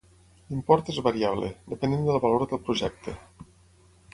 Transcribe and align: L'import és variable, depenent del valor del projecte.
L'import 0.53 0.87
és 0.93 0.97
variable, 1.07 1.51
depenent 1.75 2.07
del 2.09 2.19
valor 2.25 2.47
del 2.55 2.63
projecte. 2.71 3.15